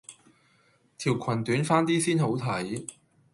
[0.97, 2.87] 條群短翻啲先好睇